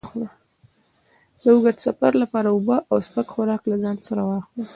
[1.41, 4.65] د اوږد سفر لپاره اوبه او سپک خوراک له ځان سره واخله.